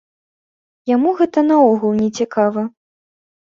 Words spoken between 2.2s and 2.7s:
цікава.